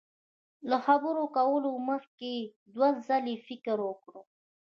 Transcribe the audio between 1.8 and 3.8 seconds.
مخ کي دوه ځلي فکر